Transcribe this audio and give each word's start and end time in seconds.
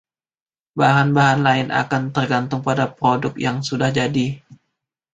Bahan-bahan 0.79 1.39
lain 1.47 1.67
akan 1.83 2.03
tergantung 2.15 2.61
pada 2.67 2.85
produk 2.97 3.33
yang 3.45 3.57
sudah 3.69 3.89
jadi. 3.97 4.27